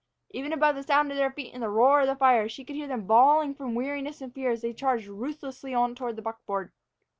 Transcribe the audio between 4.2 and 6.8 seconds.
fear as they charged ruthlessly on toward the buckboard.